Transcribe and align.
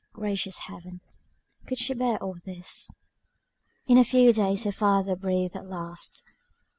Gracious 0.13 0.57
Heaven, 0.57 0.99
could 1.67 1.77
she 1.77 1.93
bear 1.93 2.17
all 2.17 2.33
this. 2.43 2.89
In 3.85 3.99
a 3.99 4.03
few 4.03 4.33
days 4.33 4.63
her 4.63 4.71
father 4.71 5.15
breathed 5.15 5.53
his 5.53 5.61
last. 5.63 6.23